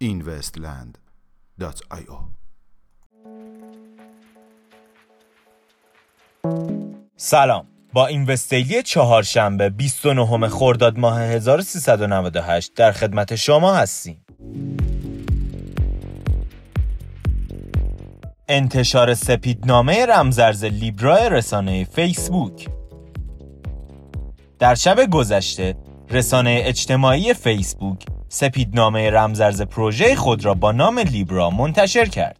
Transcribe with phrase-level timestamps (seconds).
[0.00, 2.18] investland.io
[7.16, 7.66] سلام.
[7.92, 14.25] با این وستیلی چهارشنبه 29 خرداد ماه 1398 در خدمت شما هستیم.
[18.48, 22.68] انتشار سپیدنامه رمزرز لیبرا رسانه فیسبوک
[24.58, 25.76] در شب گذشته
[26.10, 32.38] رسانه اجتماعی فیسبوک سپیدنامه رمزارز پروژه خود را با نام لیبرا منتشر کرد.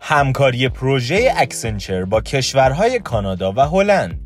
[0.00, 4.20] همکاری پروژه Accenture با کشورهای کانادا و هلند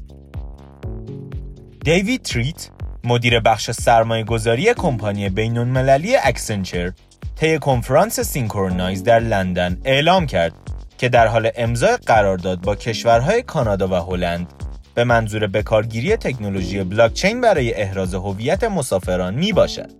[1.84, 2.70] دیوید تریت
[3.04, 6.92] مدیر بخش سرمایه گذاری کمپانی بین المللی Accenture
[7.36, 10.54] طی کنفرانس Synchronize در لندن اعلام کرد
[10.98, 14.52] که در حال امضای قرارداد با کشورهای کانادا و هلند
[14.94, 19.90] به منظور بکارگیری تکنولوژی بلاکچین برای احراز هویت مسافران می باشد.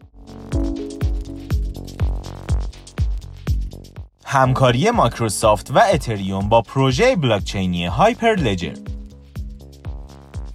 [4.24, 8.74] همکاری مایکروسافت و اتریوم با پروژه بلاکچینی هایپر لجر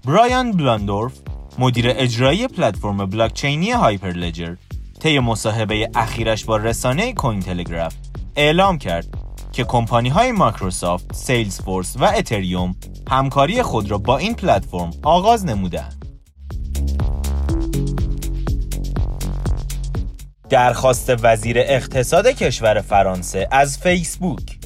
[0.05, 1.13] برایان بلاندورف
[1.59, 4.55] مدیر اجرایی پلتفرم بلاکچینی هایپر لجر
[5.01, 7.93] طی مصاحبه اخیرش با رسانه کوین تلگراف
[8.35, 9.07] اعلام کرد
[9.51, 11.61] که کمپانی های مایکروسافت، سیلز
[11.99, 12.75] و اتریوم
[13.09, 16.05] همکاری خود را با این پلتفرم آغاز نمودند.
[20.49, 24.59] درخواست وزیر اقتصاد کشور فرانسه از فیسبوک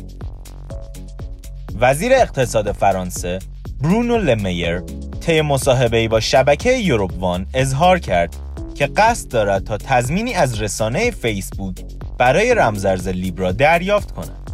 [1.80, 3.40] وزیر اقتصاد فرانسه
[3.82, 4.80] برونو لمیر
[5.20, 8.45] طی مصاحبه با شبکه یوروپ وان اظهار کرد
[8.76, 11.76] که قصد دارد تا تضمینی از رسانه فیسبوک
[12.18, 14.52] برای رمزرز لیبرا دریافت کند.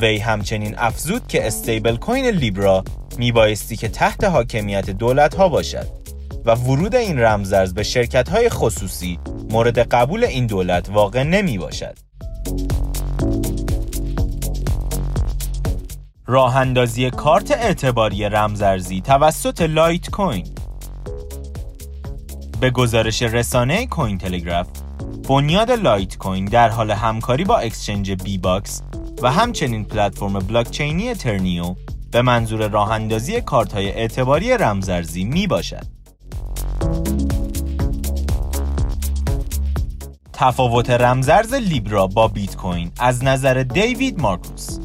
[0.00, 2.84] وی همچنین افزود که استیبل کوین لیبرا
[3.18, 5.86] میبایستی که تحت حاکمیت دولت ها باشد
[6.44, 9.18] و ورود این رمزرز به شرکت های خصوصی
[9.50, 11.98] مورد قبول این دولت واقع نمی باشد.
[16.26, 20.46] راه اندازی کارت اعتباری رمزرزی توسط لایت کوین
[22.60, 24.66] به گزارش رسانه Cointelegraph
[25.28, 28.82] بنیاد لایت کوین در حال همکاری با اکسچنج Bibox
[29.22, 31.74] و همچنین پلتفرم بلاکچینی Ternio
[32.12, 35.86] به منظور راه اندازی کارت های اعتباری رمزارزی می باشد.
[40.32, 44.78] تفاوت رمزارز لیبرا با بیت کوین از نظر دیوید مارکوس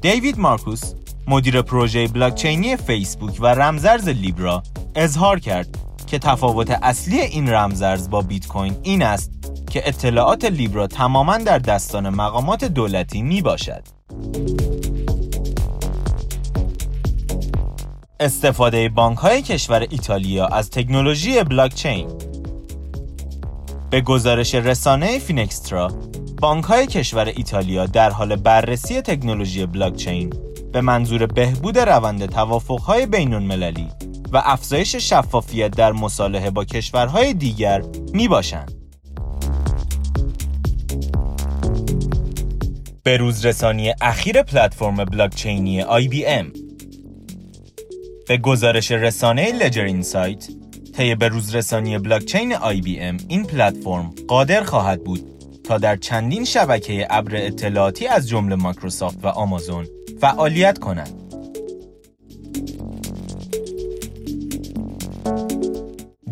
[0.00, 0.94] دیوید مارکوس
[1.26, 4.62] مدیر پروژه بلاکچینی فیسبوک و رمزارز لیبرا
[4.94, 9.32] اظهار کرد که تفاوت اصلی این رمزرز با بیت کوین این است
[9.70, 13.82] که اطلاعات لیبرا تماما در دستان مقامات دولتی می باشد.
[18.20, 22.08] استفاده بانک های کشور ایتالیا از تکنولوژی بلاکچین
[23.90, 25.88] به گزارش رسانه فینکسترا
[26.40, 30.32] بانک های کشور ایتالیا در حال بررسی تکنولوژی بلاکچین
[30.72, 33.34] به منظور بهبود روند توافق های بین
[34.32, 38.74] و افزایش شفافیت در مصالحه با کشورهای دیگر می باشند.
[43.02, 46.58] به روزرسانی اخیر پلتفرم بلاکچینی IBM
[48.28, 50.48] به گزارش رسانه لجر اینسایت
[50.96, 55.20] طی به روزرسانی بلاکچین IBM این پلتفرم قادر خواهد بود
[55.64, 59.86] تا در چندین شبکه ابر اطلاعاتی از جمله مایکروسافت و آمازون
[60.20, 61.27] فعالیت کنند.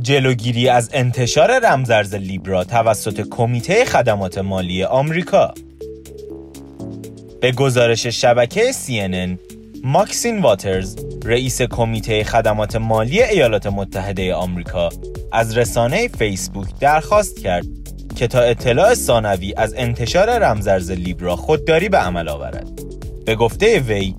[0.07, 5.55] جلوگیری از انتشار رمزرز لیبرا توسط کمیته خدمات مالی آمریکا
[7.41, 9.39] به گزارش شبکه CNN
[9.85, 14.89] ماکسین واترز رئیس کمیته خدمات مالی ایالات متحده آمریکا
[15.33, 17.67] از رسانه فیسبوک درخواست کرد
[18.17, 22.69] که تا اطلاع ثانوی از انتشار رمزرز لیبرا خودداری به عمل آورد.
[23.25, 24.15] به گفته وی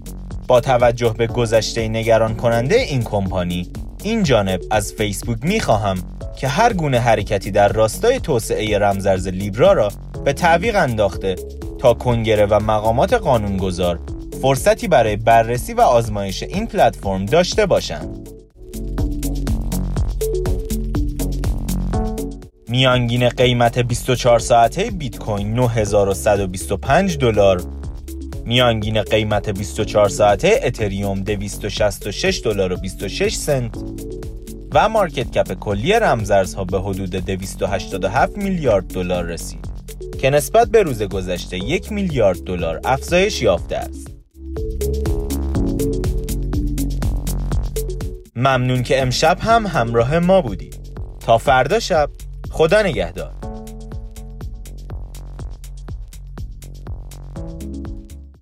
[0.48, 3.68] با توجه به گذشته نگران کننده این کمپانی
[4.08, 5.98] این جانب از فیسبوک می خواهم
[6.40, 9.92] که هر گونه حرکتی در راستای توسعه رمزرز لیبرا را
[10.26, 11.36] به تعویق انداخته
[11.80, 14.00] تا کنگره و مقامات قانونگذار
[14.42, 18.30] فرصتی برای بررسی و آزمایش این پلتفرم داشته باشند.
[22.68, 27.64] میانگین قیمت 24 ساعته بیت کوین 9125 دلار
[28.48, 33.78] میانگین قیمت 24 ساعته اتریوم 266 دلار و 26 سنت
[34.74, 39.68] و مارکت کپ کلی رمزارزها به حدود 287 میلیارد دلار رسید.
[40.22, 44.08] که نسبت به روز گذشته یک میلیارد دلار افزایش یافته است.
[48.36, 50.76] ممنون که امشب هم همراه ما بودید.
[51.20, 52.10] تا فردا شب
[52.52, 53.37] خدا نگهدار.